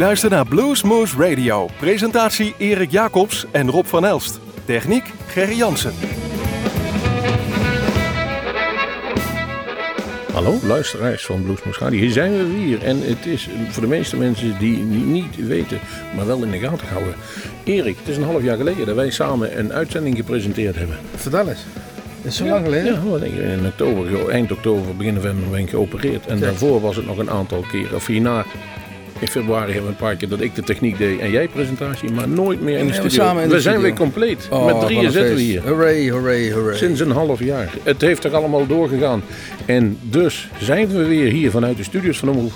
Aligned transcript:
luistert 0.00 0.32
naar 0.32 0.46
Bluesmoose 0.46 1.16
Radio. 1.16 1.68
Presentatie 1.78 2.54
Erik 2.58 2.90
Jacobs 2.90 3.46
en 3.50 3.70
Rob 3.70 3.84
van 3.84 4.04
Elst. 4.04 4.40
Techniek 4.64 5.04
Gerry 5.26 5.56
Jansen. 5.56 5.92
Hallo, 10.32 10.58
luisteraars 10.62 11.24
van 11.24 11.42
Bluesmoose 11.42 11.80
Radio. 11.80 12.00
Hier 12.00 12.10
zijn 12.10 12.32
we 12.32 12.52
weer. 12.52 12.82
En 12.82 13.02
het 13.02 13.26
is 13.26 13.48
voor 13.68 13.82
de 13.82 13.88
meeste 13.88 14.16
mensen 14.16 14.58
die 14.58 14.76
niet 14.76 15.46
weten, 15.46 15.78
maar 16.16 16.26
wel 16.26 16.42
in 16.42 16.50
de 16.50 16.58
gaten 16.58 16.88
houden. 16.88 17.14
Erik, 17.64 17.96
het 17.98 18.08
is 18.08 18.16
een 18.16 18.22
half 18.22 18.42
jaar 18.42 18.56
geleden 18.56 18.86
dat 18.86 18.96
wij 18.96 19.10
samen 19.10 19.58
een 19.58 19.72
uitzending 19.72 20.16
gepresenteerd 20.16 20.76
hebben. 20.76 20.98
Vertel 21.14 21.48
eens. 21.48 21.64
Dat 22.22 22.32
is 22.32 22.36
zo 22.36 22.46
lang 22.46 22.64
geleden? 22.64 23.02
Ja, 23.34 23.52
in 23.52 23.66
oktober, 23.66 24.28
eind 24.28 24.52
oktober, 24.52 24.96
begin 24.96 25.14
november 25.14 25.50
ben 25.50 25.60
ik 25.60 25.70
geopereerd. 25.70 26.26
En 26.26 26.40
daarvoor 26.40 26.80
was 26.80 26.96
het 26.96 27.06
nog 27.06 27.18
een 27.18 27.30
aantal 27.30 27.64
keer, 27.70 27.94
of 27.94 28.06
hierna 28.06 28.44
in 29.20 29.28
februari 29.28 29.72
hebben 29.72 29.82
we 29.82 29.88
een 29.88 29.96
paar 30.06 30.16
keer 30.16 30.28
dat 30.28 30.40
ik 30.40 30.54
de 30.54 30.62
techniek 30.62 30.98
deed 30.98 31.18
en 31.18 31.30
jij 31.30 31.48
presentatie, 31.48 32.10
maar 32.10 32.28
nooit 32.28 32.60
meer 32.60 32.78
in 32.78 32.86
de 32.86 32.92
studio. 32.92 33.10
samen 33.10 33.42
in 33.42 33.48
de 33.48 33.54
we 33.54 33.60
zijn 33.60 33.74
studio. 33.74 33.94
weer 33.96 34.06
compleet. 34.06 34.48
Oh, 34.50 34.66
Met 34.66 34.80
drieën 34.80 35.10
zitten 35.10 35.34
we 35.34 35.40
hier. 35.40 35.62
Hooray, 35.68 36.10
hooray, 36.10 36.52
hooray. 36.52 36.76
Sinds 36.76 37.00
een 37.00 37.10
half 37.10 37.40
jaar. 37.44 37.74
Het 37.82 38.00
heeft 38.00 38.24
er 38.24 38.34
allemaal 38.34 38.66
doorgegaan. 38.66 39.22
En 39.66 39.98
dus 40.02 40.48
zijn 40.58 40.88
we 40.88 41.04
weer 41.04 41.30
hier 41.30 41.50
vanuit 41.50 41.76
de 41.76 41.82
studios 41.82 42.18
van 42.18 42.28
Omroep. 42.28 42.52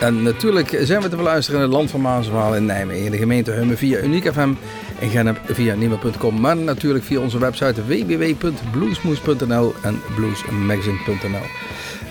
En 0.00 0.22
natuurlijk 0.22 0.78
zijn 0.82 1.02
we 1.02 1.08
te 1.08 1.16
beluisteren 1.16 1.60
in 1.60 1.66
het 1.66 1.74
land 1.74 1.90
van 1.90 2.00
Maaswaal 2.00 2.56
in 2.56 2.64
Nijmegen. 2.66 3.04
In 3.04 3.10
de 3.10 3.16
gemeente 3.16 3.50
Hummen 3.50 3.76
via 3.78 4.00
Uniek 4.00 4.32
FM. 4.32 4.52
In 4.98 5.08
Gennep 5.08 5.40
via 5.46 5.74
Nieuwe.com. 5.74 6.40
Maar 6.40 6.56
natuurlijk 6.56 7.04
via 7.04 7.20
onze 7.20 7.38
website 7.38 7.84
www.bluesmoes.nl 7.86 9.74
en 9.82 10.00
bluesmagazine.nl. 10.14 11.46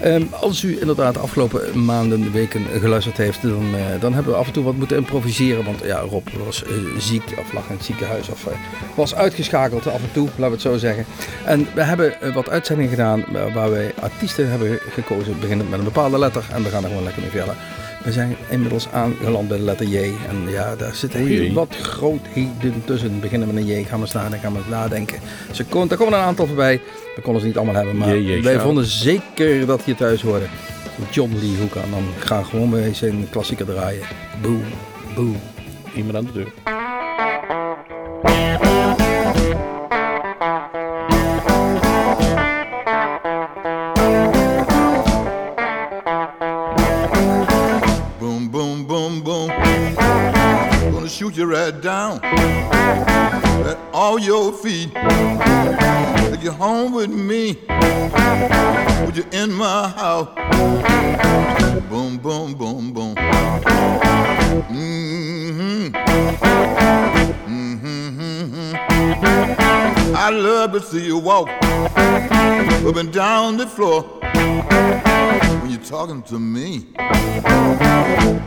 Ehm, 0.03 0.23
als 0.31 0.63
u 0.63 0.79
inderdaad 0.79 1.13
de 1.13 1.19
afgelopen 1.19 1.85
maanden, 1.85 2.31
weken 2.31 2.65
geluisterd 2.79 3.17
heeft, 3.17 3.41
dan, 3.41 3.75
eh, 3.75 4.01
dan 4.01 4.13
hebben 4.13 4.33
we 4.33 4.39
af 4.39 4.47
en 4.47 4.53
toe 4.53 4.63
wat 4.63 4.75
moeten 4.75 4.97
improviseren. 4.97 5.65
Want 5.65 5.79
ja, 5.83 5.99
Rob 5.99 6.27
was 6.45 6.63
eh, 6.63 6.71
ziek 6.97 7.23
of 7.39 7.53
lag 7.53 7.69
in 7.69 7.75
het 7.75 7.85
ziekenhuis 7.85 8.29
of 8.29 8.47
eh, 8.47 8.53
was 8.95 9.15
uitgeschakeld 9.15 9.87
af 9.87 10.01
en 10.01 10.11
toe, 10.13 10.25
laten 10.25 10.45
we 10.45 10.51
het 10.51 10.61
zo 10.61 10.77
zeggen. 10.77 11.05
En 11.45 11.67
we 11.75 11.83
hebben 11.83 12.33
wat 12.33 12.49
uitzendingen 12.49 12.91
gedaan 12.91 13.25
waar 13.53 13.69
wij 13.69 13.93
artiesten 13.99 14.49
hebben 14.49 14.79
gekozen, 14.89 15.39
beginnend 15.39 15.69
met 15.69 15.79
een 15.79 15.85
bepaalde 15.85 16.19
letter. 16.19 16.45
En 16.51 16.63
we 16.63 16.69
gaan 16.69 16.83
er 16.83 16.89
gewoon 16.89 17.03
lekker 17.03 17.21
mee 17.21 17.31
verder. 17.31 17.55
We 18.03 18.11
zijn 18.11 18.35
inmiddels 18.49 18.87
aangeland 18.89 19.47
bij 19.47 19.57
de 19.57 19.63
letter 19.63 19.85
J. 19.87 19.97
En 19.97 20.49
ja, 20.49 20.75
daar 20.75 20.95
zitten 20.95 21.19
heel 21.25 21.53
wat 21.53 21.75
grootheden 21.75 22.81
tussen. 22.85 23.19
Beginnen 23.19 23.47
met 23.53 23.57
een 23.57 23.65
J, 23.65 23.83
gaan 23.83 23.99
we 23.99 24.05
staan 24.05 24.33
en 24.33 24.39
gaan 24.39 24.53
we 24.53 24.59
nadenken. 24.69 25.19
Ze 25.51 25.65
kon, 25.65 25.87
daar 25.87 25.97
komen 25.97 26.13
een 26.13 26.25
aantal 26.25 26.47
voorbij. 26.47 26.81
We 27.15 27.21
konden 27.21 27.41
ze 27.41 27.47
niet 27.47 27.57
allemaal 27.57 27.75
hebben, 27.75 27.97
maar 27.97 28.41
wij 28.41 28.59
vonden 28.59 28.85
zeker 28.85 29.65
dat 29.65 29.81
je 29.85 29.95
thuis 29.95 30.21
hoorde. 30.21 30.45
John 31.11 31.35
Lee 31.41 31.57
Hoek 31.59 31.75
aan. 31.77 31.91
Dan 31.91 32.03
gaan 32.19 32.39
we 32.41 32.45
gewoon 32.45 32.69
mee 32.69 32.93
zijn 32.93 33.27
klassieker 33.29 33.65
draaien. 33.65 34.05
Boom, 34.41 34.63
boom. 35.15 35.39
Iemand 35.95 36.15
aan 36.15 36.25
de 36.25 36.31
deur. 36.31 37.02
Shoot 51.13 51.37
you 51.37 51.45
right 51.45 51.79
down 51.79 52.19
at 52.23 53.77
all 53.93 54.17
your 54.17 54.51
feet. 54.51 54.91
Take 54.95 56.41
you 56.41 56.51
home 56.51 56.91
with 56.91 57.11
me. 57.11 57.53
Put 59.05 59.17
you 59.17 59.25
in 59.31 59.53
my 59.53 59.89
house. 59.89 60.33
Boom, 61.87 62.17
boom, 62.17 62.55
boom, 62.55 62.93
boom. 62.93 63.13
Mm-hmm. 64.73 65.93
Mm-hmm. 67.45 68.75
I 70.15 70.29
love 70.31 70.71
to 70.71 70.81
see 70.81 71.05
you 71.05 71.19
walk 71.19 71.47
up 71.49 72.95
and 72.95 73.13
down 73.13 73.57
the 73.57 73.67
floor 73.67 74.19
talking 75.83 76.21
to 76.23 76.39
me 76.39 76.87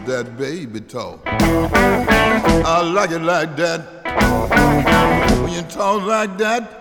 that 0.06 0.36
baby 0.38 0.80
talk. 0.80 1.20
I 1.26 2.80
like 2.80 3.10
it 3.10 3.20
like 3.20 3.54
that. 3.56 4.02
When 5.42 5.52
you 5.52 5.60
talk 5.62 6.02
like 6.04 6.38
that, 6.38 6.80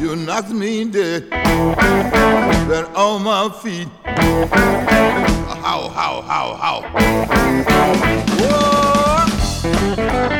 you 0.00 0.16
knock 0.16 0.48
me 0.48 0.86
dead. 0.86 1.28
That 1.30 2.88
on 2.94 3.24
my 3.24 3.50
feet. 3.62 3.88
How, 5.62 5.88
how, 5.88 6.22
how, 6.22 6.54
how. 6.56 6.80
Whoa! 8.40 10.38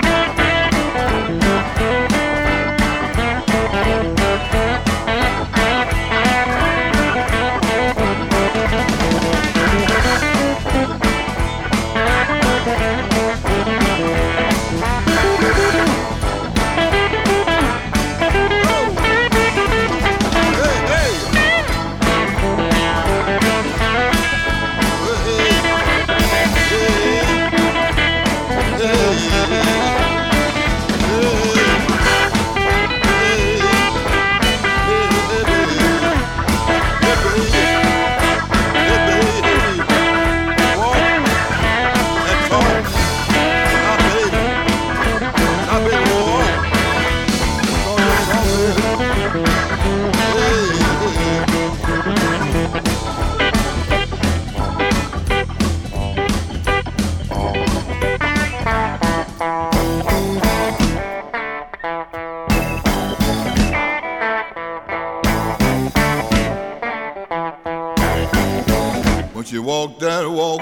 When 69.42 69.48
she 69.48 69.58
walk 69.58 69.98
that 69.98 70.30
walk 70.30 70.60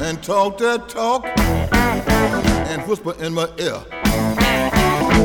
and 0.00 0.22
talk 0.22 0.58
that 0.58 0.88
talk 0.88 1.26
and 1.36 2.80
whisper 2.86 3.20
in 3.20 3.34
my 3.34 3.48
ear, 3.58 3.82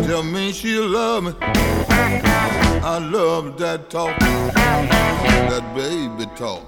tell 0.07 0.23
me 0.23 0.51
she 0.51 0.79
love 0.79 1.25
me. 1.25 1.33
I 1.39 2.97
love 2.97 3.59
that 3.59 3.91
talk, 3.91 4.19
that 4.19 5.75
baby 5.75 6.25
talk. 6.35 6.63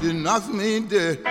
She 0.00 0.12
knocks 0.12 0.48
me 0.48 0.80
dead 0.80 1.24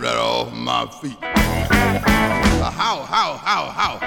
right 0.00 0.16
off 0.16 0.54
my 0.54 0.86
feet. 1.02 1.18
How, 1.20 3.02
how, 3.02 3.36
how, 3.36 3.66
how? 3.66 3.98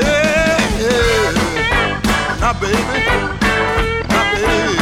Yeah, 0.00 0.80
yeah. 0.80 2.40
Now, 2.40 2.58
baby, 2.58 2.78
now, 4.08 4.34
baby. 4.34 4.77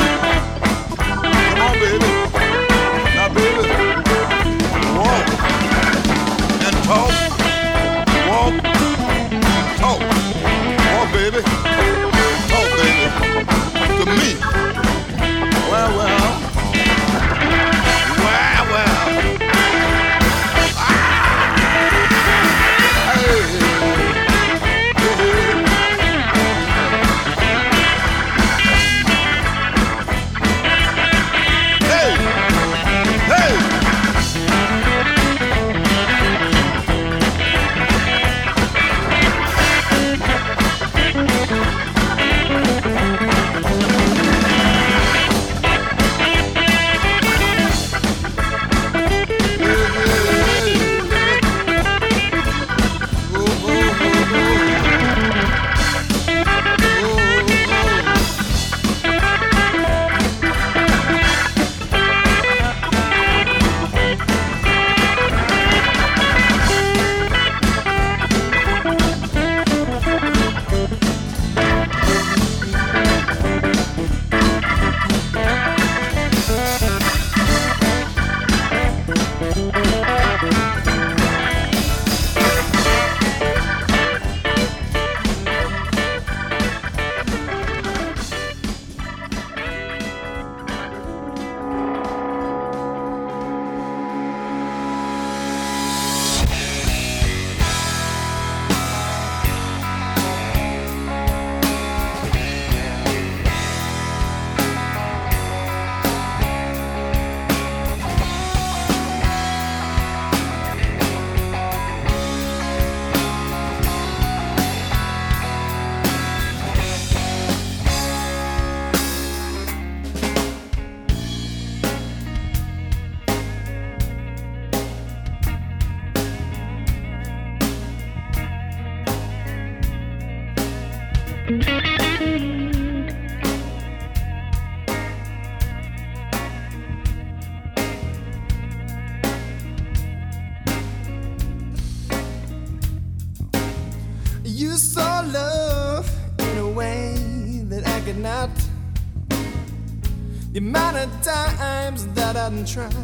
try. 152.66 152.95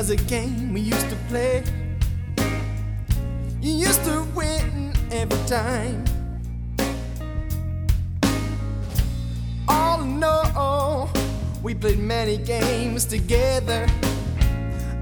as 0.00 0.08
a 0.08 0.16
game 0.16 0.72
we 0.72 0.80
used 0.80 1.10
to 1.10 1.16
play. 1.28 1.62
You 3.60 3.72
used 3.86 4.02
to 4.04 4.26
win 4.34 4.94
every 5.12 5.38
time. 5.46 6.02
All 9.68 10.00
in 10.00 10.24
all, 10.24 11.10
we 11.62 11.74
played 11.74 11.98
many 11.98 12.38
games 12.38 13.04
together. 13.04 13.86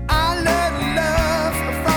I 0.08 0.34
learned 0.46 0.96
love. 0.96 1.87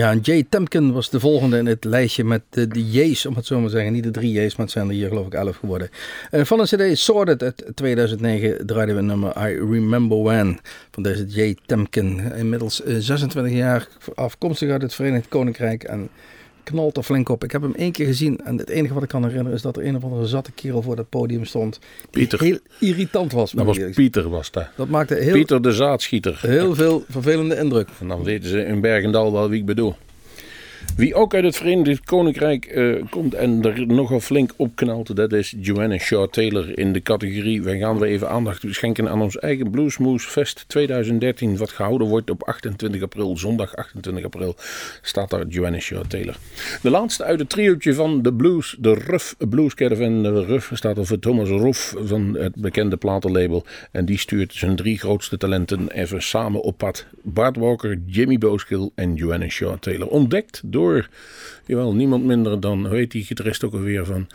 Ja, 0.00 0.10
en 0.10 0.20
Jay 0.20 0.46
Temkin 0.48 0.92
was 0.92 1.10
de 1.10 1.20
volgende 1.20 1.58
in 1.58 1.66
het 1.66 1.84
lijstje 1.84 2.24
met 2.24 2.42
de, 2.50 2.68
de 2.68 2.90
J's, 2.90 3.26
om 3.26 3.34
het 3.34 3.46
zo 3.46 3.58
maar 3.58 3.68
te 3.68 3.74
zeggen. 3.74 3.92
Niet 3.92 4.02
de 4.04 4.10
drie 4.10 4.32
J's, 4.32 4.56
maar 4.56 4.66
het 4.66 4.74
zijn 4.74 4.88
er 4.88 4.94
hier 4.94 5.08
geloof 5.08 5.26
ik 5.26 5.34
elf 5.34 5.56
geworden. 5.56 5.88
Uh, 6.30 6.44
van 6.44 6.60
een 6.60 6.64
cd 6.64 6.98
Sorted 6.98 7.42
uit 7.42 7.64
2009 7.74 8.66
draaiden 8.66 8.96
we 8.96 9.02
nummer 9.02 9.50
I 9.50 9.56
Remember 9.56 10.22
When 10.22 10.58
van 10.90 11.02
deze 11.02 11.26
Jay 11.26 11.56
Temkin. 11.66 12.32
Inmiddels 12.32 12.84
uh, 12.84 12.96
26 12.98 13.52
jaar 13.52 13.88
afkomstig 14.14 14.70
uit 14.70 14.82
het 14.82 14.94
Verenigd 14.94 15.28
Koninkrijk 15.28 15.82
en 15.82 16.08
knalt 16.62 16.96
er 16.96 17.02
flink 17.02 17.28
op. 17.28 17.44
Ik 17.44 17.52
heb 17.52 17.62
hem 17.62 17.74
één 17.74 17.92
keer 17.92 18.06
gezien 18.06 18.40
en 18.44 18.58
het 18.58 18.68
enige 18.68 18.94
wat 18.94 19.02
ik 19.02 19.08
kan 19.08 19.22
herinneren 19.22 19.52
is 19.52 19.62
dat 19.62 19.76
er 19.76 19.86
een 19.86 19.96
of 19.96 20.04
andere 20.04 20.26
zatte 20.26 20.52
kerel 20.52 20.82
voor 20.82 20.96
dat 20.96 21.08
podium 21.08 21.44
stond. 21.44 21.78
Pieter. 22.10 22.40
Heel 22.40 22.58
irritant 22.78 23.32
was. 23.32 23.50
Dat 23.50 23.66
was 23.66 23.78
Pieter 23.94 24.28
was 24.28 24.50
dat. 24.50 24.68
Dat 24.76 24.88
maakte 24.88 25.14
heel, 25.14 25.32
Pieter 25.32 25.62
de 25.62 25.72
zaadschieter. 25.72 26.38
Heel 26.42 26.74
veel 26.74 27.04
vervelende 27.08 27.56
indruk. 27.56 27.88
En 28.00 28.08
dan 28.08 28.22
weten 28.22 28.48
ze 28.48 28.64
in 28.64 28.80
Bergendal 28.80 29.32
wel 29.32 29.48
wie 29.48 29.60
ik 29.60 29.66
bedoel. 29.66 29.96
Wie 30.96 31.14
ook 31.14 31.34
uit 31.34 31.44
het 31.44 31.56
Verenigd 31.56 32.04
Koninkrijk 32.04 32.74
uh, 32.74 33.02
komt 33.10 33.34
en 33.34 33.62
er 33.62 33.86
nogal 33.86 34.20
flink 34.20 34.52
opknalt, 34.56 35.16
dat 35.16 35.32
is 35.32 35.54
Joanna 35.60 35.98
Shaw 35.98 36.28
Taylor 36.28 36.78
in 36.78 36.92
de 36.92 37.02
categorie. 37.02 37.62
Wij 37.62 37.78
gaan 37.78 37.98
we 37.98 38.06
even 38.06 38.28
aandacht 38.28 38.64
schenken 38.68 39.08
aan 39.08 39.22
ons 39.22 39.38
eigen 39.38 39.70
Bluesmoose 39.70 40.28
Fest 40.28 40.64
2013, 40.66 41.56
wat 41.56 41.70
gehouden 41.70 42.08
wordt 42.08 42.30
op 42.30 42.42
28 42.42 43.02
april, 43.02 43.36
zondag 43.36 43.76
28 43.76 44.24
april, 44.24 44.54
staat 45.02 45.30
daar 45.30 45.46
Joanna 45.46 45.78
Shaw 45.78 46.04
Taylor. 46.04 46.36
De 46.82 46.90
laatste 46.90 47.24
uit 47.24 47.38
het 47.38 47.48
triootje 47.48 47.94
van 47.94 48.22
de 48.22 48.32
blues, 48.32 48.76
de 48.78 48.94
Ruff 48.94 49.36
Blues 49.48 49.74
Caravan. 49.74 50.22
De 50.22 50.44
Ruff 50.44 50.70
staat 50.74 50.98
er 50.98 51.06
voor 51.06 51.18
Thomas 51.18 51.48
Ruff 51.48 51.94
van 51.98 52.36
het 52.36 52.54
bekende 52.54 52.96
platenlabel 52.96 53.64
en 53.92 54.04
die 54.04 54.18
stuurt 54.18 54.54
zijn 54.54 54.76
drie 54.76 54.98
grootste 54.98 55.36
talenten 55.36 55.90
even 55.90 56.22
samen 56.22 56.60
op 56.60 56.78
pad. 56.78 57.06
Bart 57.22 57.56
Walker, 57.56 57.98
Jimmy 58.06 58.38
Booskill 58.38 58.90
en 58.94 59.14
Joanna 59.14 59.48
Shaw 59.48 59.78
Taylor. 59.78 60.08
Ontdekt 60.08 60.60
door 60.64 60.79
jawel, 61.66 61.94
niemand 61.94 62.24
minder 62.24 62.60
dan, 62.60 62.86
hoe 62.86 62.96
heet 62.96 63.10
die 63.10 63.24
gitarist 63.24 63.64
ook 63.64 63.72
alweer 63.72 64.04
van 64.04 64.28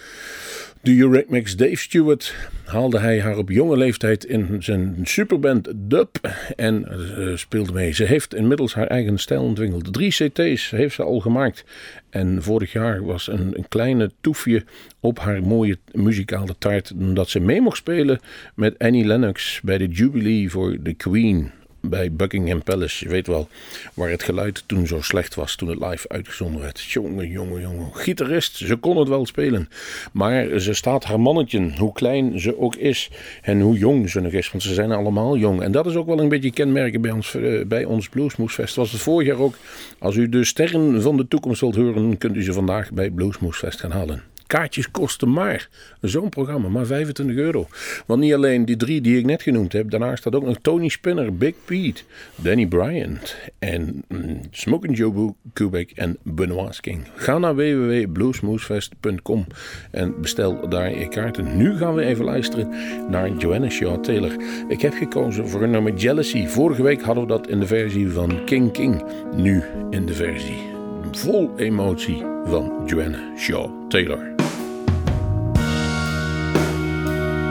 de 0.85 0.97
Eurythmics 0.97 1.55
Dave 1.55 1.75
Stewart 1.75 2.35
haalde 2.65 2.99
hij 2.99 3.21
haar 3.21 3.37
op 3.37 3.49
jonge 3.49 3.77
leeftijd 3.77 4.25
in 4.25 4.57
zijn 4.59 4.99
superband 5.03 5.71
Dub 5.75 6.17
en 6.55 6.85
uh, 7.17 7.35
speelde 7.35 7.71
mee. 7.71 7.91
Ze 7.91 8.03
heeft 8.03 8.35
inmiddels 8.35 8.73
haar 8.73 8.87
eigen 8.87 9.17
stijl 9.17 9.43
ontwikkeld. 9.43 9.93
Drie 9.93 10.11
CT's 10.11 10.69
heeft 10.69 10.95
ze 10.95 11.03
al 11.03 11.19
gemaakt. 11.19 11.65
En 12.09 12.43
vorig 12.43 12.71
jaar 12.71 13.05
was 13.05 13.27
een, 13.27 13.57
een 13.57 13.67
kleine 13.67 14.11
toefje 14.21 14.63
op 14.99 15.19
haar 15.19 15.43
mooie 15.43 15.77
muzikale 15.91 16.55
taart. 16.57 16.91
Omdat 16.91 17.29
ze 17.29 17.39
mee 17.39 17.61
mocht 17.61 17.77
spelen 17.77 18.19
met 18.55 18.79
Annie 18.79 19.05
Lennox 19.05 19.61
bij 19.63 19.77
de 19.77 19.87
Jubilee 19.87 20.49
voor 20.49 20.77
The 20.83 20.93
Queen 20.93 21.51
bij 21.89 22.11
Buckingham 22.11 22.63
Palace. 22.63 23.05
Je 23.05 23.11
weet 23.11 23.27
wel 23.27 23.47
waar 23.93 24.09
het 24.09 24.23
geluid 24.23 24.63
toen 24.65 24.87
zo 24.87 25.01
slecht 25.01 25.35
was 25.35 25.55
toen 25.55 25.69
het 25.69 25.79
live 25.79 26.09
uitgezonden 26.09 26.61
werd. 26.61 26.81
Jongen, 26.81 27.27
jongen, 27.27 27.61
jongen. 27.61 27.89
Gitarist, 27.93 28.55
ze 28.55 28.75
kon 28.75 28.97
het 28.97 29.07
wel 29.07 29.25
spelen. 29.25 29.69
Maar 30.11 30.59
ze 30.59 30.73
staat 30.73 31.03
haar 31.03 31.19
mannetje, 31.19 31.71
hoe 31.77 31.93
klein 31.93 32.39
ze 32.39 32.59
ook 32.59 32.75
is 32.75 33.09
en 33.41 33.61
hoe 33.61 33.77
jong 33.77 34.09
ze 34.09 34.19
nog 34.19 34.31
is. 34.31 34.51
Want 34.51 34.63
ze 34.63 34.73
zijn 34.73 34.91
allemaal 34.91 35.37
jong. 35.37 35.61
En 35.61 35.71
dat 35.71 35.85
is 35.85 35.95
ook 35.95 36.07
wel 36.07 36.19
een 36.19 36.29
beetje 36.29 36.51
kenmerken 36.51 37.01
bij 37.01 37.11
ons, 37.11 37.33
uh, 37.33 37.65
bij 37.65 37.85
ons 37.85 38.09
Bluesmoesfest. 38.09 38.75
Was 38.75 38.91
het 38.91 39.01
vorig 39.01 39.27
jaar 39.27 39.39
ook. 39.39 39.55
Als 39.99 40.15
u 40.15 40.29
de 40.29 40.43
sterren 40.43 41.01
van 41.01 41.17
de 41.17 41.27
toekomst 41.27 41.61
wilt 41.61 41.75
horen, 41.75 42.17
kunt 42.17 42.35
u 42.35 42.43
ze 42.43 42.53
vandaag 42.53 42.91
bij 42.91 43.09
Bluesmoesfest 43.09 43.79
gaan 43.79 43.91
halen. 43.91 44.34
Kaartjes 44.47 44.91
kosten 44.91 45.31
maar, 45.31 45.69
zo'n 46.01 46.29
programma, 46.29 46.67
maar 46.67 46.85
25 46.85 47.35
euro. 47.35 47.67
Want 48.05 48.21
niet 48.21 48.33
alleen 48.33 48.65
die 48.65 48.75
drie 48.75 49.01
die 49.01 49.17
ik 49.17 49.25
net 49.25 49.41
genoemd 49.41 49.73
heb, 49.73 49.89
daarnaast 49.89 50.19
staat 50.19 50.35
ook 50.35 50.45
nog 50.45 50.57
Tony 50.61 50.89
Spinner, 50.89 51.37
Big 51.37 51.53
Pete, 51.65 52.01
Danny 52.35 52.67
Bryant 52.67 53.35
en 53.59 54.03
mm, 54.07 54.39
Smoking 54.51 54.97
Joe 54.97 55.33
Kubek 55.53 55.91
en 55.91 56.17
Benoit 56.23 56.79
King. 56.79 57.03
Ga 57.15 57.37
naar 57.37 57.55
www.bluesmoosefest.com 57.55 59.45
en 59.91 60.21
bestel 60.21 60.69
daar 60.69 60.99
je 60.99 61.07
kaarten. 61.07 61.57
Nu 61.57 61.77
gaan 61.77 61.95
we 61.95 62.03
even 62.03 62.25
luisteren 62.25 62.69
naar 63.09 63.31
Joanna 63.37 63.69
Shaw 63.69 64.03
Taylor. 64.03 64.35
Ik 64.67 64.81
heb 64.81 64.93
gekozen 64.93 65.49
voor 65.49 65.61
een 65.61 65.71
nummer 65.71 65.93
Jealousy. 65.93 66.47
Vorige 66.47 66.83
week 66.83 67.01
hadden 67.01 67.23
we 67.23 67.29
dat 67.29 67.47
in 67.47 67.59
de 67.59 67.67
versie 67.67 68.09
van 68.09 68.45
King 68.45 68.71
King. 68.71 69.03
Nu 69.35 69.63
in 69.89 70.05
de 70.05 70.13
versie 70.13 70.73
vol 71.11 71.51
emotie 71.57 72.23
van 72.45 72.83
Joanna 72.85 73.37
Shaw 73.37 73.89
Taylor. 73.89 74.34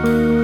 Thank 0.04 0.18
you. 0.18 0.43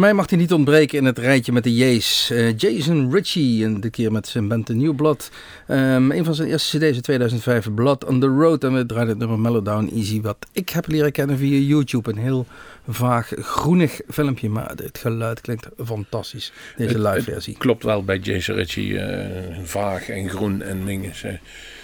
Voor 0.00 0.08
mij 0.08 0.18
mag 0.18 0.30
hij 0.30 0.38
niet 0.38 0.52
ontbreken 0.52 0.98
in 0.98 1.04
het 1.04 1.18
rijtje 1.18 1.52
met 1.52 1.64
de 1.64 1.74
J's. 1.74 2.30
Eh, 2.30 2.56
Jason 2.56 3.12
Ritchie, 3.12 3.64
en 3.64 3.80
de 3.80 3.90
keer 3.90 4.12
met 4.12 4.28
zijn 4.28 4.48
band 4.48 4.66
The 4.66 4.74
New 4.74 4.94
Blood. 4.94 5.30
Um, 5.68 6.10
een 6.10 6.24
van 6.24 6.34
zijn 6.34 6.48
eerste 6.48 6.78
cd's 6.78 6.96
in 6.96 7.02
2005, 7.02 7.74
Blood 7.74 8.04
on 8.04 8.20
the 8.20 8.26
Road. 8.26 8.64
En 8.64 8.74
we 8.74 8.86
draaien 8.86 9.08
het 9.08 9.18
nummer 9.18 9.38
Mellowdown 9.38 9.90
Easy, 9.94 10.20
wat 10.20 10.46
ik 10.52 10.68
heb 10.68 10.86
leren 10.88 11.12
kennen 11.12 11.38
via 11.38 11.58
YouTube. 11.58 12.10
Een 12.10 12.18
heel 12.18 12.46
vaag 12.88 13.32
groenig 13.36 14.00
filmpje, 14.08 14.48
maar 14.48 14.72
het 14.76 14.98
geluid 14.98 15.40
klinkt 15.40 15.68
fantastisch. 15.84 16.52
Deze 16.76 17.00
live 17.00 17.32
versie. 17.32 17.56
Klopt 17.58 17.84
wel 17.84 18.04
bij 18.04 18.18
Jason 18.18 18.54
Ritchie, 18.54 18.92
uh, 18.92 19.26
vaag 19.62 20.08
en 20.08 20.28
groen 20.28 20.62
en 20.62 20.84
dingen. 20.84 21.12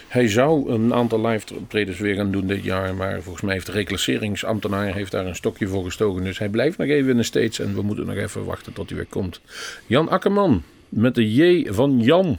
Hij 0.08 0.28
zou 0.28 0.70
een 0.70 0.94
aantal 0.94 1.26
live 1.26 1.54
optredens 1.54 1.98
weer 1.98 2.14
gaan 2.14 2.30
doen 2.30 2.46
dit 2.46 2.64
jaar. 2.64 2.94
Maar 2.94 3.22
volgens 3.22 3.44
mij 3.44 3.54
heeft 3.54 3.66
de 3.66 3.72
reclasseringsambtenaar 3.72 4.94
heeft 4.94 5.10
daar 5.10 5.26
een 5.26 5.34
stokje 5.34 5.66
voor 5.66 5.84
gestoken. 5.84 6.24
Dus 6.24 6.38
hij 6.38 6.48
blijft 6.48 6.78
nog 6.78 6.88
even 6.88 7.10
in 7.10 7.16
de 7.16 7.22
States. 7.22 7.58
En 7.58 7.74
we 7.74 7.82
moeten 7.82 8.06
nog 8.06 8.16
even 8.16 8.44
wachten 8.44 8.72
tot 8.72 8.88
hij 8.88 8.98
weer 8.98 9.06
komt. 9.06 9.40
Jan 9.86 10.08
Akkerman 10.08 10.62
met 10.88 11.14
de 11.14 11.34
J 11.34 11.66
van 11.72 12.00
Jan. 12.00 12.38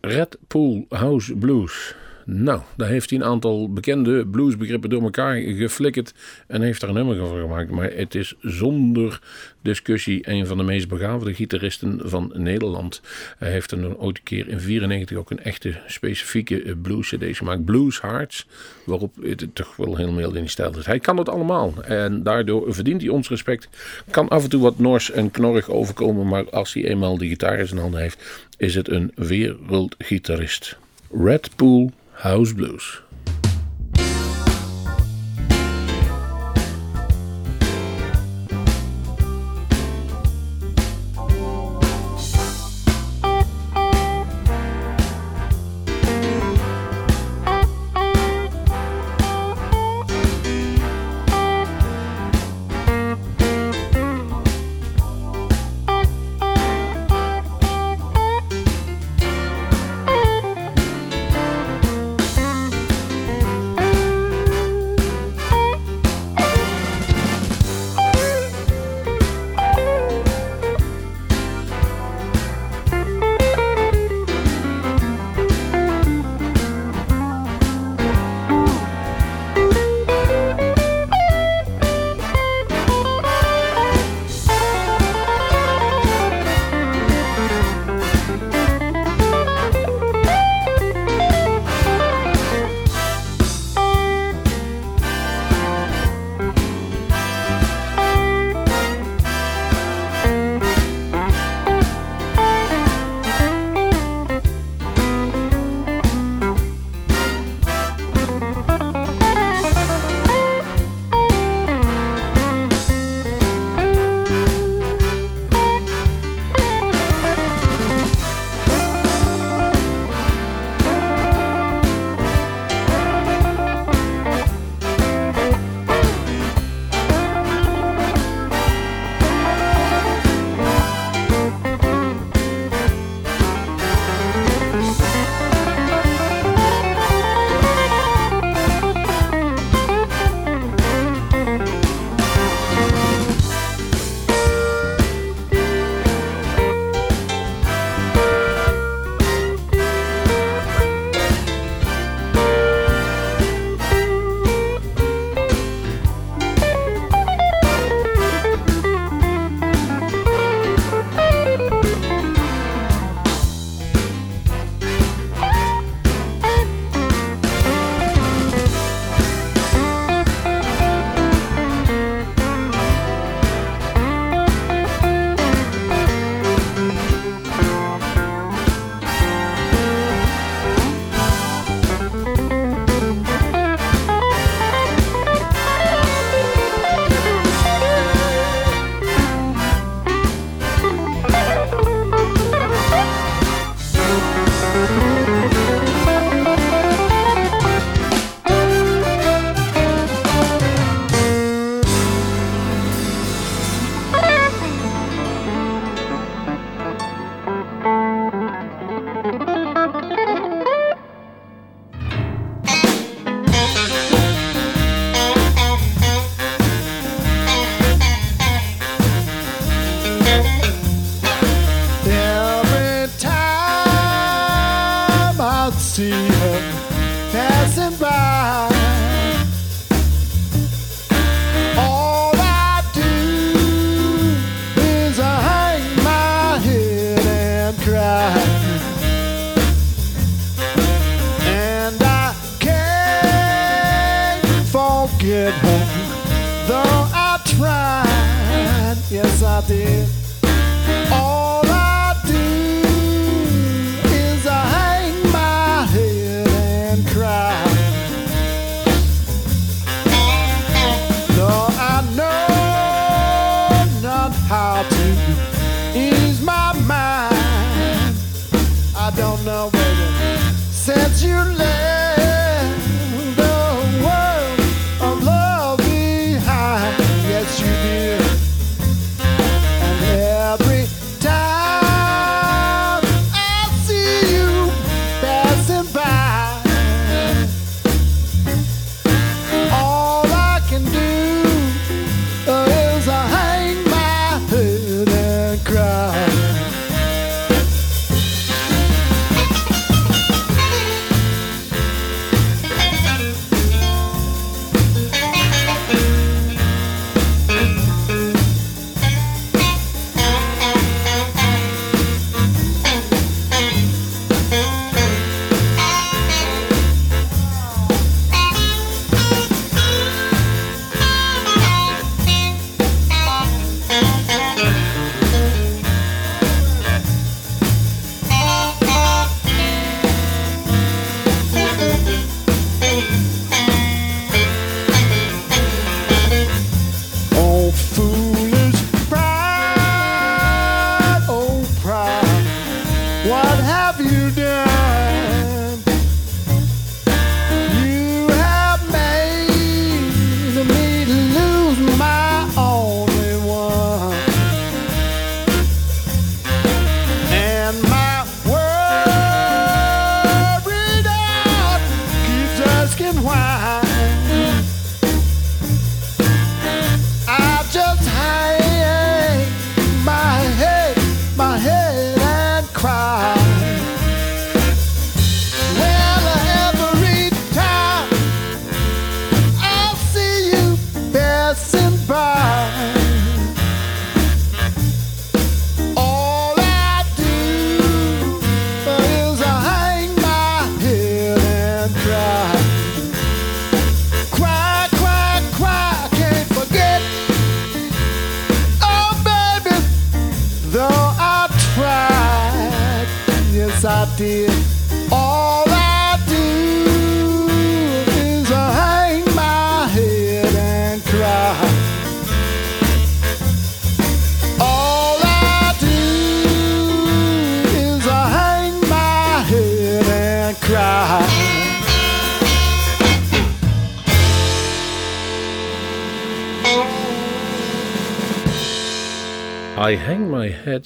Red 0.00 0.38
Pool 0.46 0.86
House 0.88 1.34
Blues. 1.34 1.94
Nou, 2.28 2.60
daar 2.76 2.88
heeft 2.88 3.10
hij 3.10 3.18
een 3.18 3.24
aantal 3.24 3.72
bekende 3.72 4.26
bluesbegrippen 4.26 4.90
door 4.90 5.02
elkaar 5.02 5.36
geflikkerd 5.36 6.14
en 6.46 6.62
heeft 6.62 6.80
daar 6.80 6.90
een 6.90 6.96
nummer 6.96 7.16
van 7.16 7.40
gemaakt. 7.40 7.70
Maar 7.70 7.92
het 7.92 8.14
is 8.14 8.34
zonder 8.40 9.20
discussie 9.62 10.28
een 10.28 10.46
van 10.46 10.56
de 10.56 10.62
meest 10.62 10.88
begaafde 10.88 11.34
gitaristen 11.34 12.00
van 12.04 12.32
Nederland. 12.34 13.00
Hij 13.38 13.50
heeft 13.50 13.70
er 13.70 13.96
ooit 13.98 14.16
een 14.16 14.22
keer 14.22 14.48
in 14.48 14.60
94 14.60 15.16
ook 15.16 15.30
een 15.30 15.42
echte 15.42 15.80
specifieke 15.86 16.76
blues 16.82 17.08
cd 17.08 17.36
gemaakt. 17.36 17.64
Blues 17.64 18.00
Hearts, 18.00 18.46
waarop 18.84 19.14
het 19.22 19.54
toch 19.54 19.76
wel 19.76 19.96
helemaal 19.96 20.34
in 20.34 20.40
die 20.40 20.48
stijl 20.48 20.78
is. 20.78 20.86
Hij 20.86 20.98
kan 20.98 21.16
het 21.16 21.28
allemaal 21.28 21.74
en 21.84 22.22
daardoor 22.22 22.74
verdient 22.74 23.00
hij 23.00 23.10
ons 23.10 23.28
respect. 23.28 23.68
Kan 24.10 24.28
af 24.28 24.42
en 24.42 24.50
toe 24.50 24.62
wat 24.62 24.78
nors 24.78 25.10
en 25.10 25.30
knorrig 25.30 25.70
overkomen, 25.70 26.28
maar 26.28 26.50
als 26.50 26.74
hij 26.74 26.84
eenmaal 26.84 27.18
de 27.18 27.28
gitaar 27.28 27.58
in 27.58 27.66
zijn 27.66 27.80
handen 27.80 28.00
heeft, 28.00 28.46
is 28.56 28.74
het 28.74 28.88
een 28.88 29.12
wereldgitarist. 29.14 30.78
Red 31.10 31.50
Pool 31.56 31.92
House 32.20 32.52
Blues. 32.54 33.02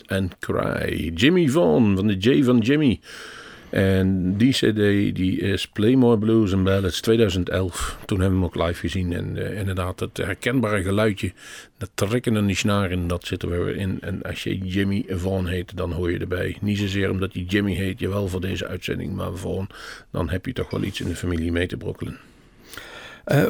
And 0.06 0.38
Cry. 0.38 1.10
Jimmy 1.14 1.48
Vaughan 1.48 1.96
van 1.96 2.06
de 2.06 2.16
J 2.16 2.42
van 2.44 2.58
Jimmy. 2.58 3.00
En 3.70 4.36
die 4.36 4.52
cd 4.52 5.14
die 5.16 5.38
is 5.38 5.68
Playmore 5.68 6.18
Blues 6.18 6.52
and 6.52 6.64
Ballads 6.64 7.00
2011. 7.00 7.98
Toen 8.06 8.20
hebben 8.20 8.38
we 8.38 8.44
hem 8.46 8.54
ook 8.54 8.66
live 8.66 8.80
gezien. 8.80 9.12
En 9.12 9.36
eh, 9.36 9.58
inderdaad, 9.58 10.00
het 10.00 10.16
herkenbare 10.16 10.82
geluidje, 10.82 11.32
dat 11.78 11.90
trekken 11.94 12.36
aan 12.36 12.46
die 12.46 12.56
snaren, 12.56 13.06
dat 13.06 13.26
zit 13.26 13.42
er 13.42 13.50
weer 13.50 13.76
in. 13.76 13.98
En 14.00 14.22
als 14.22 14.42
je 14.42 14.58
Jimmy 14.58 15.04
Vaughan 15.08 15.46
heet, 15.46 15.76
dan 15.76 15.92
hoor 15.92 16.10
je 16.10 16.18
erbij. 16.18 16.56
Niet 16.60 16.78
zozeer 16.78 17.10
omdat 17.10 17.32
hij 17.32 17.42
Jimmy 17.42 17.74
heet, 17.74 18.00
jawel 18.00 18.28
voor 18.28 18.40
deze 18.40 18.66
uitzending, 18.66 19.14
maar 19.14 19.36
Vaughan, 19.36 19.68
dan 20.10 20.30
heb 20.30 20.46
je 20.46 20.52
toch 20.52 20.70
wel 20.70 20.82
iets 20.82 21.00
in 21.00 21.08
de 21.08 21.16
familie 21.16 21.52
mee 21.52 21.66
te 21.66 21.76
brokkelen. 21.76 22.29
Eh, 23.30 23.42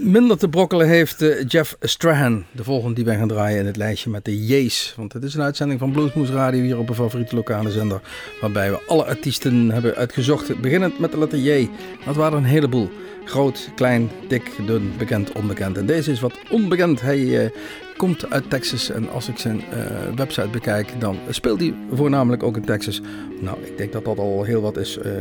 minder 0.00 0.38
te 0.38 0.48
brokkelen 0.48 0.88
heeft 0.88 1.22
eh, 1.22 1.44
Jeff 1.46 1.76
Strahan, 1.80 2.44
de 2.50 2.64
volgende 2.64 2.94
die 2.94 3.04
wij 3.04 3.16
gaan 3.16 3.28
draaien 3.28 3.58
in 3.58 3.66
het 3.66 3.76
lijstje 3.76 4.10
met 4.10 4.24
de 4.24 4.46
J's. 4.46 4.94
Want 4.96 5.12
het 5.12 5.22
is 5.24 5.34
een 5.34 5.42
uitzending 5.42 5.80
van 5.80 5.92
Bluesmoes 5.92 6.30
Radio 6.30 6.62
hier 6.62 6.78
op 6.78 6.88
een 6.88 6.94
favoriete 6.94 7.34
lokale 7.34 7.70
zender. 7.70 8.00
Waarbij 8.40 8.70
we 8.70 8.80
alle 8.86 9.04
artiesten 9.04 9.70
hebben 9.70 9.94
uitgezocht, 9.94 10.60
beginnend 10.60 10.98
met 10.98 11.12
de 11.12 11.18
letter 11.18 11.38
J. 11.38 11.68
Dat 12.04 12.16
waren 12.16 12.38
een 12.38 12.44
heleboel. 12.44 12.90
Groot, 13.24 13.70
klein, 13.74 14.10
dik, 14.28 14.50
dun, 14.66 14.92
bekend, 14.98 15.32
onbekend. 15.32 15.76
En 15.76 15.86
deze 15.86 16.10
is 16.10 16.20
wat 16.20 16.38
onbekend. 16.50 17.00
Hij 17.00 17.44
eh, 17.44 17.50
komt 17.96 18.30
uit 18.30 18.50
Texas 18.50 18.90
en 18.90 19.10
als 19.10 19.28
ik 19.28 19.38
zijn 19.38 19.60
eh, 19.70 19.86
website 20.16 20.48
bekijk, 20.48 20.88
dan 20.98 21.18
speelt 21.28 21.60
hij 21.60 21.74
voornamelijk 21.92 22.42
ook 22.42 22.56
in 22.56 22.64
Texas. 22.64 23.00
Nou, 23.40 23.58
ik 23.64 23.78
denk 23.78 23.92
dat 23.92 24.04
dat 24.04 24.18
al 24.18 24.42
heel 24.42 24.60
wat 24.60 24.76
is. 24.76 24.98
Eh, 24.98 25.12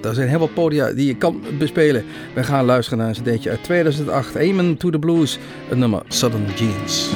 daar, 0.00 0.14
zijn 0.14 0.28
heel 0.28 0.38
wat 0.38 0.54
podia 0.54 0.92
die 0.92 1.06
je 1.06 1.16
kan 1.16 1.42
bespelen. 1.58 2.04
We 2.34 2.44
gaan 2.44 2.64
luisteren 2.64 2.98
naar 2.98 3.08
een 3.08 3.22
cd'tje 3.22 3.50
uit 3.50 3.62
2008, 3.62 4.36
Amen 4.36 4.76
to 4.76 4.90
the 4.90 4.98
Blues, 4.98 5.38
het 5.68 5.78
nummer 5.78 6.02
Southern 6.08 6.46
Jeans. 6.56 7.10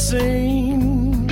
Seen. 0.00 1.30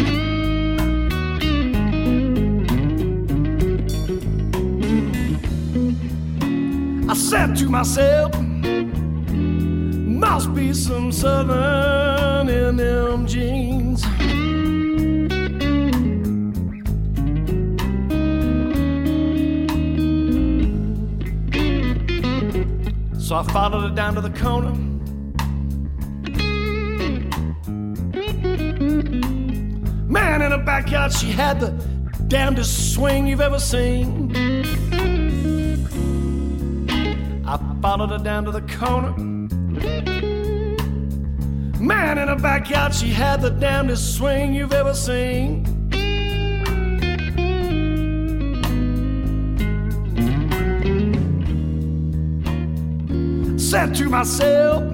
I 7.09 7.15
said 7.15 7.57
to 7.57 7.69
myself, 7.71 8.39
Must 10.23 10.55
be 10.55 10.75
some 10.75 11.11
southern 11.11 12.49
in 12.51 12.77
them 12.77 13.27
jeans. 13.27 14.03
So 23.27 23.37
I 23.37 23.43
followed 23.45 23.89
her 23.89 23.95
down 23.95 24.15
to 24.17 24.21
the 24.21 24.31
corner. 24.31 24.88
She 31.19 31.33
had 31.33 31.59
the 31.59 31.71
damnedest 32.29 32.95
swing 32.95 33.27
you've 33.27 33.41
ever 33.41 33.59
seen. 33.59 34.33
I 37.45 37.59
followed 37.83 38.11
her 38.11 38.19
down 38.19 38.45
to 38.45 38.53
the 38.53 38.61
corner. 38.61 39.17
Man, 41.81 42.19
in 42.19 42.27
the 42.27 42.37
backyard, 42.41 42.95
she 42.95 43.09
had 43.09 43.41
the 43.41 43.51
damnedest 43.51 44.17
swing 44.17 44.55
you've 44.55 44.73
ever 44.73 44.95
seen. 44.95 45.65
Said 53.59 53.95
to 53.97 54.09
myself, 54.09 54.85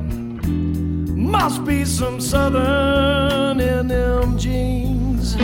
must 1.15 1.65
be 1.65 1.85
some 1.85 2.19
southern 2.19 3.61
in 3.61 3.89
them 3.89 4.39
jeans. 4.39 5.37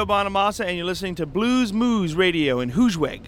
Joe 0.00 0.06
Bonamassa, 0.06 0.64
and 0.64 0.78
you're 0.78 0.86
listening 0.86 1.14
to 1.16 1.26
Blues 1.26 1.74
Moose 1.74 2.14
Radio 2.14 2.60
in 2.60 2.70
Hoosweg. 2.70 3.20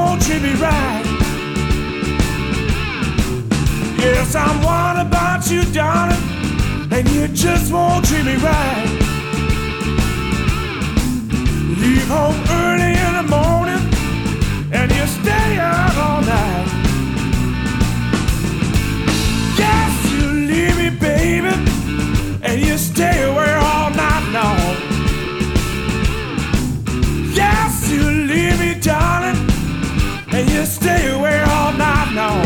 Won't 0.00 0.22
treat 0.22 0.42
me 0.42 0.54
right. 0.54 1.04
Yes, 4.04 4.34
I'm 4.34 4.56
wild 4.62 5.06
about 5.06 5.50
you, 5.50 5.62
darling, 5.72 6.24
and 6.94 7.04
you 7.14 7.28
just 7.28 7.72
won't 7.72 8.04
treat 8.08 8.24
me 8.24 8.36
right. 8.36 8.88
Leave 11.82 12.08
home 12.16 12.38
early 12.62 12.92
in 13.06 13.12
the 13.20 13.26
morning, 13.38 13.82
and 14.78 14.88
you 14.96 15.04
stay 15.20 15.48
out 15.58 15.96
all 16.06 16.22
night. 16.36 16.68
Yes, 19.62 19.92
you 20.12 20.24
leave 20.50 20.76
me, 20.82 20.88
baby, 21.08 21.54
and 22.46 22.56
you 22.66 22.76
stay 22.78 23.16
away 23.30 23.52
all 23.68 23.90
night 24.04 24.24
long. 24.38 24.74
Yes, 27.40 27.72
you 27.92 28.04
leave 28.30 28.58
me, 28.64 28.69
and 30.40 30.50
you 30.50 30.64
stay 30.64 31.10
away 31.10 31.38
all 31.42 31.72
night 31.72 32.12
long. 32.14 32.44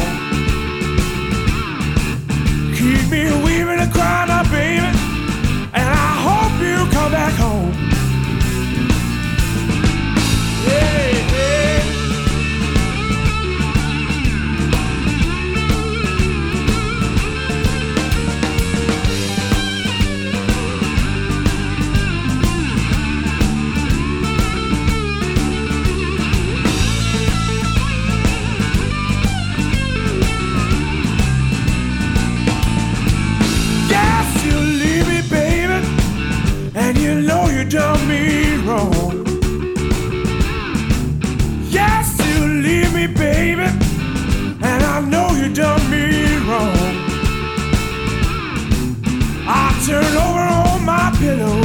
Keep 2.75 3.09
me 3.09 3.23
weaving 3.45 3.79
and 3.79 3.93
crying 3.93 4.34
turn 49.87 50.17
over 50.17 50.41
on 50.41 50.83
my 50.83 51.15
pillow, 51.19 51.64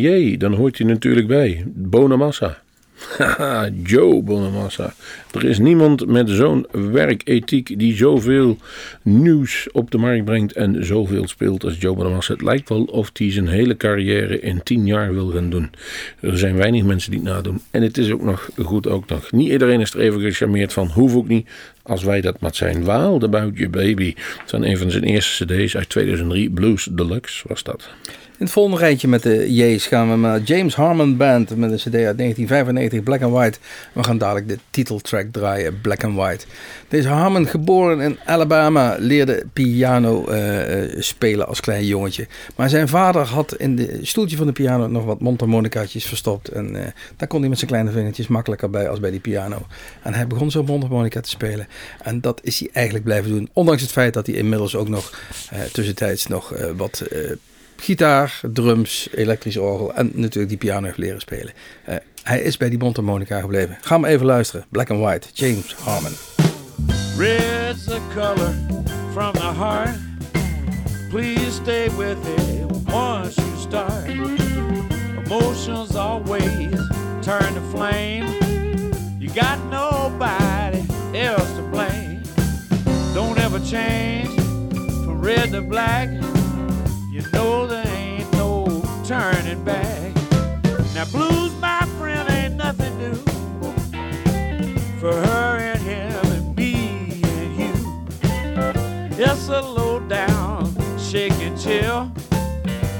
J, 0.00 0.36
dan 0.36 0.52
hoort 0.54 0.78
hij 0.78 0.86
natuurlijk 0.86 1.26
bij. 1.26 1.64
Bonamassa. 1.66 2.62
Haha, 3.18 3.68
Joe 3.82 4.22
Bonamassa. 4.22 4.94
Er 5.32 5.44
is 5.44 5.58
niemand 5.58 6.06
met 6.06 6.30
zo'n 6.30 6.66
werkethiek 6.70 7.78
die 7.78 7.96
zoveel 7.96 8.58
nieuws 9.02 9.68
op 9.72 9.90
de 9.90 9.98
markt 9.98 10.24
brengt 10.24 10.52
en 10.52 10.86
zoveel 10.86 11.28
speelt 11.28 11.64
als 11.64 11.76
Joe 11.78 11.96
Bonamassa. 11.96 12.32
Het 12.32 12.42
lijkt 12.42 12.68
wel 12.68 12.84
of 12.84 13.10
hij 13.12 13.32
zijn 13.32 13.48
hele 13.48 13.76
carrière 13.76 14.40
in 14.40 14.62
tien 14.62 14.86
jaar 14.86 15.12
wil 15.14 15.26
gaan 15.26 15.50
doen. 15.50 15.70
Er 16.20 16.38
zijn 16.38 16.56
weinig 16.56 16.84
mensen 16.84 17.10
die 17.10 17.20
het 17.20 17.28
nadoen. 17.28 17.60
En 17.70 17.82
het 17.82 17.98
is 17.98 18.10
ook 18.10 18.22
nog 18.22 18.50
goed 18.62 18.88
ook 18.88 19.08
nog. 19.08 19.32
Niet 19.32 19.50
iedereen 19.50 19.80
is 19.80 19.94
er 19.94 20.00
even 20.00 20.20
gecharmeerd 20.20 20.72
van. 20.72 20.86
Hoef 20.86 21.14
ook 21.14 21.28
niet. 21.28 21.48
Als 21.82 22.04
wij 22.04 22.20
dat 22.20 22.40
maar 22.40 22.54
zijn. 22.54 22.84
Wild 22.84 23.24
About 23.24 23.56
Your 23.56 23.70
Baby. 23.70 24.14
Zijn 24.44 24.68
een 24.68 24.78
van 24.78 24.90
zijn 24.90 25.04
eerste 25.04 25.44
cd's 25.44 25.76
uit 25.76 25.88
2003. 25.88 26.50
Blues 26.50 26.88
Deluxe 26.90 27.48
was 27.48 27.62
dat. 27.62 27.88
In 28.38 28.44
het 28.44 28.54
volgende 28.54 28.78
rijtje 28.78 29.08
met 29.08 29.22
de 29.22 29.54
J's 29.54 29.86
gaan 29.86 30.10
we 30.10 30.16
naar 30.16 30.40
James 30.40 30.74
Harmon 30.74 31.16
Band 31.16 31.56
met 31.56 31.70
een 31.70 31.76
cd 31.76 31.84
uit 31.84 32.18
1995, 32.18 33.02
Black 33.02 33.22
and 33.22 33.32
White. 33.32 33.58
We 33.92 34.02
gaan 34.02 34.18
dadelijk 34.18 34.48
de 34.48 34.58
titeltrack 34.70 35.26
draaien, 35.30 35.80
Black 35.80 36.04
and 36.04 36.16
White. 36.16 36.46
Deze 36.88 37.08
Harmon, 37.08 37.46
geboren 37.46 38.00
in 38.00 38.18
Alabama, 38.24 38.96
leerde 38.98 39.46
piano 39.52 40.26
eh, 40.26 40.82
eh, 40.82 41.00
spelen 41.02 41.46
als 41.46 41.60
klein 41.60 41.86
jongetje. 41.86 42.26
Maar 42.56 42.68
zijn 42.68 42.88
vader 42.88 43.22
had 43.22 43.54
in 43.54 43.76
de 43.76 43.98
stoeltje 44.02 44.36
van 44.36 44.46
de 44.46 44.52
piano 44.52 44.86
nog 44.86 45.04
wat 45.04 45.20
mondharmonicaatjes 45.20 46.04
verstopt. 46.04 46.48
En 46.48 46.76
eh, 46.76 46.92
daar 47.16 47.28
kon 47.28 47.40
hij 47.40 47.48
met 47.48 47.58
zijn 47.58 47.70
kleine 47.70 47.90
vingertjes 47.90 48.26
makkelijker 48.26 48.70
bij 48.70 48.88
als 48.88 49.00
bij 49.00 49.10
die 49.10 49.20
piano. 49.20 49.66
En 50.02 50.14
hij 50.14 50.26
begon 50.26 50.50
zo 50.50 50.62
mondharmonica 50.62 51.20
te 51.20 51.28
spelen. 51.28 51.68
En 52.02 52.20
dat 52.20 52.40
is 52.42 52.58
hij 52.58 52.68
eigenlijk 52.72 53.04
blijven 53.04 53.30
doen. 53.30 53.48
Ondanks 53.52 53.82
het 53.82 53.92
feit 53.92 54.14
dat 54.14 54.26
hij 54.26 54.36
inmiddels 54.36 54.76
ook 54.76 54.88
nog 54.88 55.20
tussentijds 55.72 56.26
nog 56.26 56.54
wat 56.76 57.02
gitaar, 57.76 58.40
drums, 58.52 59.08
elektrisch 59.14 59.56
orgel 59.56 59.94
en 59.94 60.10
natuurlijk 60.14 60.48
die 60.48 60.58
piano 60.58 60.86
heeft 60.86 60.98
leren 60.98 61.20
spelen. 61.20 61.52
Uh, 61.88 61.94
hij 62.22 62.40
is 62.40 62.56
bij 62.56 62.68
die 62.68 62.78
mondharmonica 62.78 63.40
gebleven. 63.40 63.78
Ga 63.80 63.98
maar 63.98 64.10
even 64.10 64.26
luisteren. 64.26 64.66
Black 64.68 64.90
and 64.90 65.00
White, 65.00 65.28
James 65.32 65.74
Harmon. 65.74 66.12
Red's 67.18 67.84
the 67.84 68.00
color 68.14 68.54
from 69.12 69.32
the 69.32 69.52
heart. 69.58 69.96
Please 71.10 71.52
stay 71.52 71.88
with 71.96 72.18
it 72.36 72.92
once 72.92 73.34
you 73.36 73.56
start. 73.58 74.08
Emotions 75.24 75.94
always 75.94 76.70
turn 77.22 77.54
to 77.54 77.60
flame. 77.70 78.26
You 79.18 79.30
got 79.34 79.58
nobody 79.70 80.84
else 81.14 81.52
to 81.56 81.62
blame. 81.70 82.22
Don't 83.14 83.38
ever 83.38 83.60
change 83.60 84.34
from 85.04 85.20
red 85.20 85.52
to 85.52 85.62
black. 85.62 86.08
No, 87.36 87.66
there 87.66 87.86
ain't 87.86 88.32
no 88.32 88.64
turning 89.04 89.62
back. 89.62 90.14
Now, 90.94 91.04
blues, 91.12 91.54
my 91.60 91.84
friend, 91.98 92.26
ain't 92.30 92.54
nothing 92.54 92.96
new 92.96 93.14
for 94.98 95.12
her 95.12 95.58
and 95.58 95.78
him 95.82 96.24
and 96.32 96.56
me 96.56 97.20
and 97.24 97.50
you. 97.60 99.22
It's 99.22 99.48
a 99.48 99.60
low 99.60 100.00
down, 100.00 100.74
shake 100.98 101.34
and 101.34 101.60
chill 101.60 102.06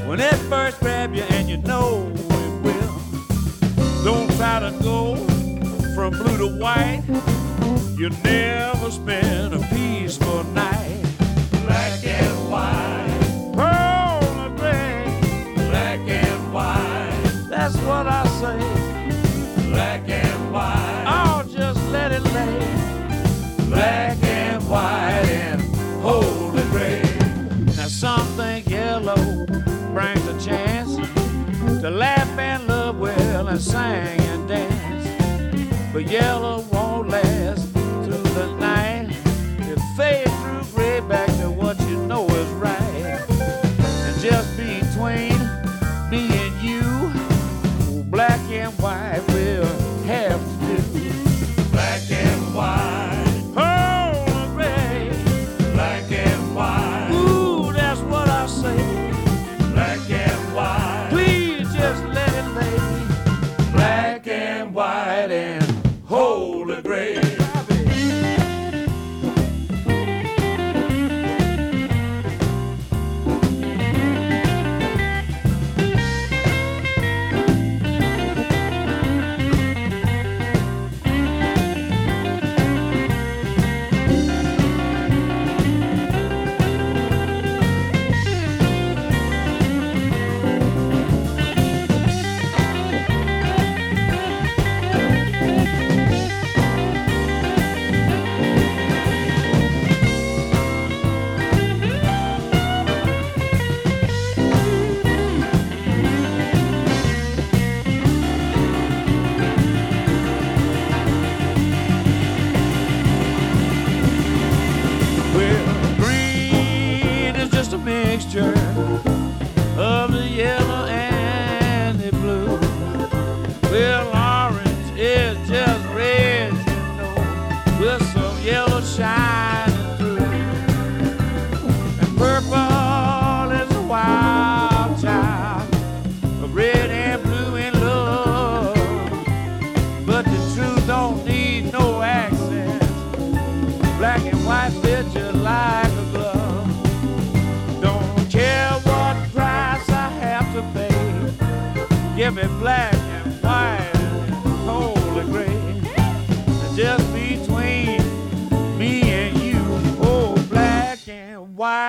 when 0.06 0.20
it 0.20 0.36
first 0.50 0.80
grabs 0.80 1.16
you, 1.16 1.24
and 1.30 1.48
you 1.48 1.56
know 1.56 2.12
it 2.14 2.52
will. 2.62 4.04
Don't 4.04 4.30
try 4.36 4.60
to 4.60 4.70
go 4.82 5.16
from 5.94 6.10
blue 6.10 6.36
to 6.36 6.58
white. 6.60 7.02
You 7.96 8.10
never 8.22 8.90
spend 8.90 9.54
a 9.54 9.60
peaceful 9.74 10.44
night. 10.52 11.04
Black 11.64 12.04
and 12.04 12.50
white. 12.50 12.85
that's 17.68 17.84
what 17.84 18.06
I 18.06 18.24
say. 18.40 19.70
Black 19.70 20.08
and 20.08 20.52
white. 20.52 21.04
I'll 21.04 21.44
just 21.48 21.80
let 21.90 22.12
it 22.12 22.22
lay. 22.22 23.66
Black 23.68 24.22
and 24.22 24.62
white 24.68 25.26
and 25.28 25.60
holy 26.00 26.62
gray. 26.70 27.02
Now 27.76 27.88
something 27.88 28.62
yellow 28.68 29.46
brings 29.92 30.24
a 30.28 30.38
chance 30.48 30.94
to 31.82 31.90
laugh 31.90 32.38
and 32.38 32.68
love 32.68 33.00
well 33.00 33.48
and 33.48 33.60
sing 33.60 34.20
and 34.30 34.46
dance. 34.46 35.92
But 35.92 36.08
yellow 36.08 36.60
black 48.16 48.40
and 48.50 48.72
white 48.78 49.20
will 49.28 49.85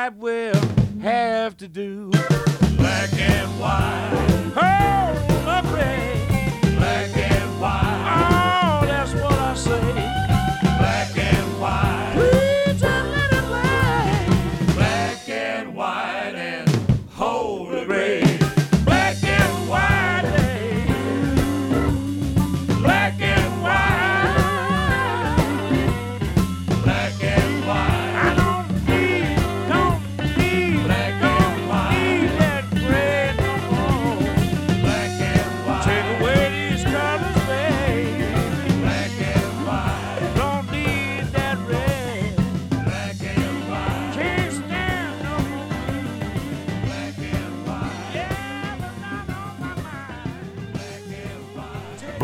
that 0.08 0.18
we'll 0.18 1.02
have 1.02 1.58
to 1.58 1.68
do. 1.68 2.10
Black 2.78 3.12
and 3.14 3.60
white. 3.60 4.54
Oh, 4.56 5.44
my 5.46 5.62
friend. 5.64 6.17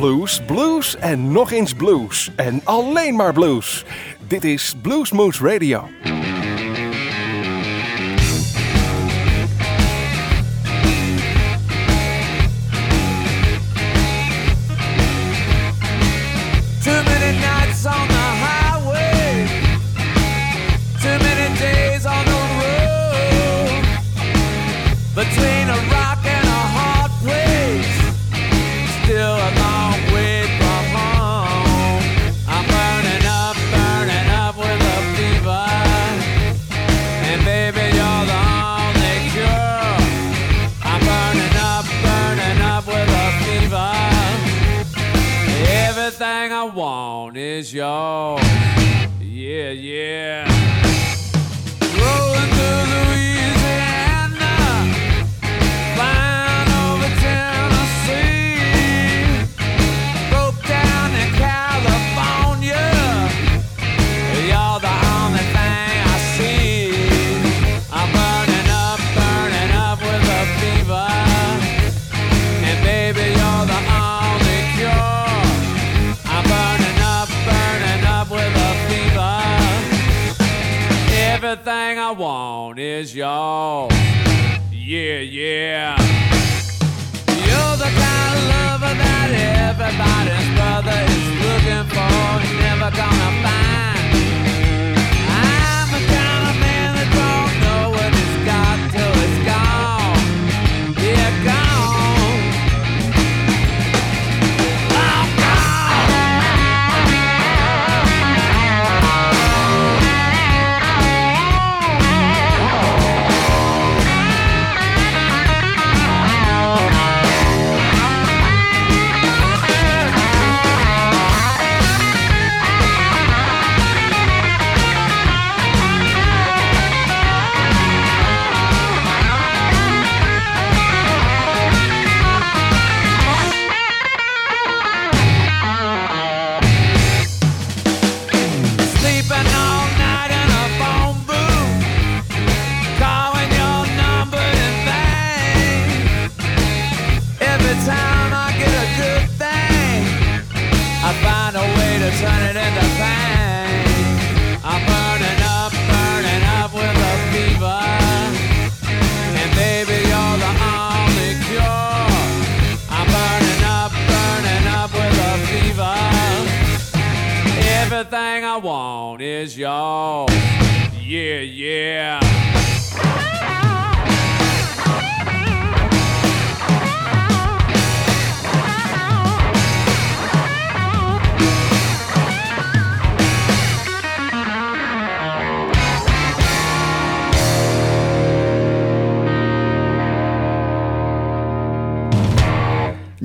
blues, 0.04 0.41
blues 0.45 0.95
en 0.97 1.32
nog 1.32 1.51
eens 1.51 1.74
blues. 1.74 2.32
En 2.36 2.62
alleen 2.64 3.16
maar 3.16 3.34
blues. 3.34 3.86
Dit 4.28 4.43
is 4.43 4.76
Bluesmoose 4.82 5.43
Radio. 5.43 5.88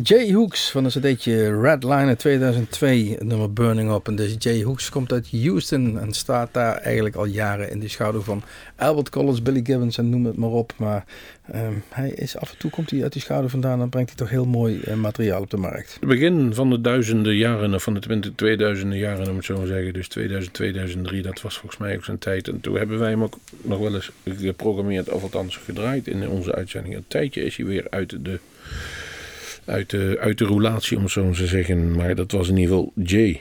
Jay 0.09 0.33
Hooks 0.33 0.71
van 0.71 0.85
een 0.85 0.91
cd'tje 0.91 1.61
Redline 1.61 2.17
2002, 2.17 3.11
het 3.11 3.23
nummer 3.23 3.53
Burning 3.53 3.93
Up. 3.93 4.07
En 4.09 4.17
deze 4.17 4.37
Jay 4.37 4.63
Hooks 4.63 4.91
komt 4.91 5.13
uit 5.13 5.31
Houston 5.31 5.99
en 5.99 6.13
staat 6.13 6.55
daar 6.55 6.77
eigenlijk 6.77 7.17
al 7.17 7.25
jaren 7.25 7.71
in 7.71 7.81
de 7.81 7.89
schaduw 7.89 8.21
van 8.21 8.43
Albert 8.77 9.11
Collins, 9.11 9.43
Billy 9.43 9.61
Gibbons 9.65 9.99
en 9.99 10.11
noem 10.11 10.25
het 10.25 10.37
maar 10.37 10.51
op. 10.51 10.73
Maar 10.77 11.05
ehm, 11.53 11.73
hij 11.89 12.11
is 12.11 12.37
af 12.37 12.51
en 12.51 12.59
toe 12.59 12.71
komt 12.71 12.91
hij 12.91 13.03
uit 13.03 13.13
die 13.13 13.23
schaduw 13.23 13.49
vandaan 13.49 13.81
en 13.81 13.89
brengt 13.89 14.09
hij 14.09 14.19
toch 14.19 14.31
heel 14.31 14.47
mooi 14.47 14.81
eh, 14.81 14.95
materiaal 14.95 15.41
op 15.41 15.51
de 15.51 15.57
markt. 15.57 15.97
Het 16.01 16.09
begin 16.09 16.55
van 16.55 16.71
de 16.71 16.81
duizenden 16.81 17.37
jaren, 17.37 17.75
of 17.75 17.83
van 17.83 17.95
de 17.95 18.01
20, 18.01 18.33
2000 18.35 18.95
jaren 18.95 19.29
om 19.29 19.37
het 19.37 19.45
zo 19.45 19.61
te 19.61 19.67
zeggen. 19.67 19.93
Dus 19.93 20.09
2000, 20.09 20.55
2003, 20.55 21.23
dat 21.23 21.41
was 21.41 21.59
volgens 21.59 21.81
mij 21.81 21.97
ook 21.97 22.05
zijn 22.05 22.19
tijd. 22.19 22.49
En 22.49 22.61
toen 22.61 22.77
hebben 22.77 22.99
wij 22.99 23.11
hem 23.11 23.23
ook 23.23 23.39
nog 23.63 23.79
wel 23.79 23.95
eens 23.95 24.11
geprogrammeerd, 24.25 25.11
of 25.11 25.23
althans 25.23 25.57
gedraaid 25.57 26.07
in 26.07 26.29
onze 26.29 26.55
uitzending. 26.55 26.95
Een 26.95 27.05
tijdje 27.09 27.45
is 27.45 27.57
hij 27.57 27.67
weer 27.67 27.87
uit 27.91 28.25
de, 28.25 28.39
uit 29.69 29.91
de, 29.91 30.17
uit 30.21 30.39
de 30.39 30.45
roulatie, 30.45 30.97
om 30.99 31.09
zo 31.09 31.31
te 31.31 31.47
zeggen. 31.47 31.97
Maar 31.97 32.15
dat 32.15 32.33
was 32.33 32.49
in 32.49 32.57
ieder 32.57 32.75
geval 32.77 32.93
Jay. 32.95 33.41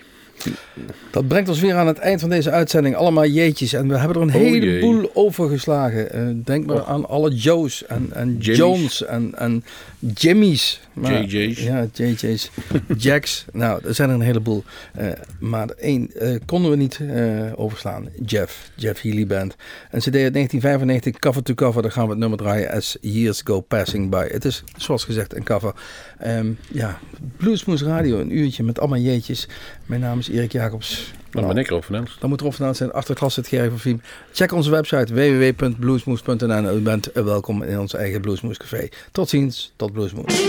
Dat 1.11 1.28
brengt 1.28 1.49
ons 1.49 1.59
weer 1.59 1.75
aan 1.75 1.88
het 1.88 1.97
eind 1.97 2.19
van 2.19 2.30
deze 2.30 2.51
uitzending. 2.51 2.95
Allemaal 2.95 3.25
jeetjes. 3.25 3.73
En 3.73 3.88
we 3.88 3.97
hebben 3.97 4.15
er 4.15 4.21
een 4.21 4.36
Oh, 4.36 4.41
heleboel 4.41 5.11
overgeslagen. 5.13 6.11
Eh, 6.11 6.21
denk 6.43 6.65
maar 6.65 6.84
aan 6.84 7.07
alle 7.07 7.32
Joe's 7.32 7.86
en, 7.86 8.09
en. 8.13 8.38
Jones 8.38 9.05
en, 9.05 9.32
en 9.38 9.63
Jimmy's. 9.99 10.79
Maar- 10.93 11.25
JJ's. 11.25 11.63
Ja, 11.63 11.87
JJ's. 11.93 12.49
Jacks. 12.97 13.45
Nou, 13.53 13.85
er 13.85 13.93
zijn 13.95 14.09
er 14.09 14.15
een 14.15 14.21
heleboel. 14.21 14.63
Eh, 14.93 15.07
maar 15.39 15.69
één 15.69 16.11
eh, 16.13 16.35
konden 16.45 16.71
we 16.71 16.77
niet 16.77 16.99
eh, 16.99 17.51
overslaan. 17.55 18.09
Jeff. 18.25 18.71
Jeff 18.75 19.01
Healy 19.01 19.27
Band. 19.27 19.55
Een 19.91 19.99
cd 19.99 20.15
uit 20.15 20.33
1995, 20.33 21.19
cover 21.19 21.43
to 21.43 21.53
cover. 21.53 21.81
Daar 21.81 21.91
gaan 21.91 22.03
we 22.03 22.09
het 22.09 22.19
nummer 22.19 22.37
draaien. 22.37 22.71
As 22.71 22.97
Years 23.01 23.41
Go 23.43 23.61
Passing 23.61 24.09
By. 24.09 24.27
Het 24.31 24.45
is, 24.45 24.63
zoals 24.77 25.03
gezegd, 25.03 25.35
een 25.35 25.43
cover. 25.43 25.73
Ehm, 26.19 26.51
ja, 26.71 26.99
Bluesmoes 27.37 27.81
Radio. 27.83 28.19
Een 28.19 28.37
uurtje 28.37 28.63
met 28.63 28.79
allemaal 28.79 28.99
jeetjes. 28.99 29.47
Mijn 29.85 30.01
naam 30.01 30.19
is 30.19 30.29
Erik 30.29 30.51
Jacobs. 30.51 31.13
Dan 31.41 31.53
ben 31.53 31.63
ik 31.63 31.69
erop 31.69 31.83
van 31.83 31.95
Elst. 31.95 32.19
Dan 32.19 32.29
moet 32.29 32.41
erop 32.41 32.53
vandaan 32.53 32.75
zijn. 32.75 32.91
Achter 32.91 33.17
het 33.19 33.33
zit 33.33 33.47
Gerry 33.47 33.69
van 33.69 33.79
Viem. 33.79 34.01
Check 34.31 34.51
onze 34.51 34.69
website 34.71 35.13
www.bluesmoes.nl. 35.13 36.75
U 36.75 36.79
bent 36.79 37.09
welkom 37.13 37.63
in 37.63 37.79
ons 37.79 37.93
eigen 37.93 38.21
Bluesmoes 38.21 38.57
Café. 38.57 38.88
Tot 39.11 39.29
ziens. 39.29 39.71
Tot 39.75 39.91
Bluesmoes. 39.91 40.45